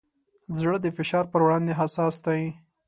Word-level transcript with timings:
زړه 0.57 0.77
د 0.83 0.87
فشار 0.97 1.25
پر 1.31 1.41
وړاندې 1.43 1.77
حساس 1.79 2.15
دی. 2.25 2.41